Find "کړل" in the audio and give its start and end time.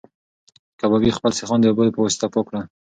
2.49-2.63